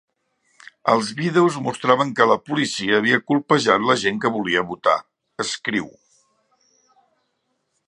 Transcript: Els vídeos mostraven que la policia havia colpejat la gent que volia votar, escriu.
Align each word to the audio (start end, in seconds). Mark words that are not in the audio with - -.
Els 0.93 1.09
vídeos 1.19 1.59
mostraven 1.65 2.13
que 2.19 2.27
la 2.31 2.37
policia 2.47 2.95
havia 3.01 3.21
colpejat 3.33 3.85
la 3.91 3.97
gent 4.05 4.19
que 4.25 4.33
volia 4.39 4.65
votar, 4.73 4.97
escriu. 5.47 5.93